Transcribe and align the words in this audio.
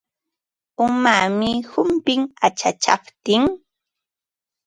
Umaami 0.85 1.51
humpin 1.71 2.21
achachaptin. 2.47 3.43